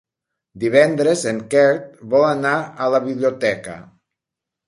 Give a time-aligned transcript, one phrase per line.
[0.61, 1.67] Divendres en Quer
[2.15, 2.55] vol anar
[2.85, 3.79] a la biblioteca.